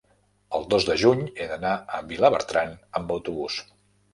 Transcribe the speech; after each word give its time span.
el 0.59 0.63
dos 0.73 0.87
de 0.87 0.95
juny 1.01 1.21
he 1.43 1.47
d'anar 1.53 1.75
a 1.99 2.01
Vilabertran 2.13 2.75
amb 3.01 3.17
autobús. 3.19 3.63